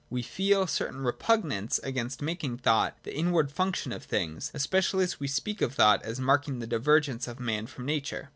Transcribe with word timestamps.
We 0.09 0.23
feel 0.23 0.63
a 0.63 0.67
certain 0.67 1.01
repugnance 1.01 1.77
against 1.83 2.23
making 2.23 2.57
thought 2.57 2.97
the 3.03 3.15
inward 3.15 3.51
function 3.51 3.91
of 3.91 4.03
things, 4.03 4.49
especially 4.51 5.03
as 5.03 5.19
we 5.19 5.27
speak 5.27 5.61
of 5.61 5.75
thought 5.75 6.01
as 6.01 6.19
marking 6.19 6.57
the 6.57 6.65
divergence 6.65 7.25
^' 7.27 7.27
of 7.27 7.39
man 7.39 7.67
from 7.67 7.85
nature. 7.85 8.29